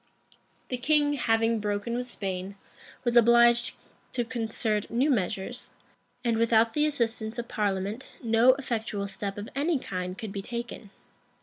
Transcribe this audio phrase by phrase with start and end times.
[0.69, 2.55] {1624.} The king, having broken with Spain,
[3.03, 3.75] was obliged
[4.13, 5.69] to concert new measures;
[6.25, 10.89] and, without the assistance of parliament, no effectual step of any kind could be taken.